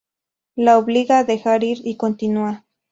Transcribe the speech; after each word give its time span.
La 0.55 0.79
obliga 0.79 1.19
a 1.19 1.23
dejar 1.23 1.63
ir 1.63 1.81
y 1.85 1.95
continúa. 1.95 2.65